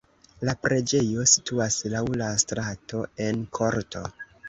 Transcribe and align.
La 0.47 0.55
preĝejo 0.63 1.27
situas 1.33 1.79
laŭ 1.97 2.03
la 2.25 2.33
strato 2.47 3.07
en 3.31 3.49
korto. 3.61 4.09